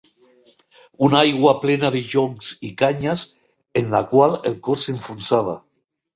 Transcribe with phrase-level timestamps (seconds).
[1.07, 3.23] Una aigua plena de joncs i canyes
[3.83, 5.57] en la qual el cos s'enfonsava